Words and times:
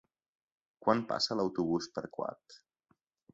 Quan 0.85 1.03
passa 1.11 1.37
l'autobús 1.41 1.91
per 1.99 2.05
Quart? 2.17 2.59